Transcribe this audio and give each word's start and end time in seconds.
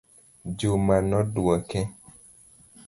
Juma 0.57 0.95
nodwoke 1.09 1.79